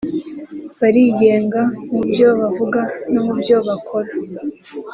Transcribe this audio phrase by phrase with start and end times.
[0.79, 2.81] Barigenga mu byo bavuga
[3.13, 4.11] no mu byo bakora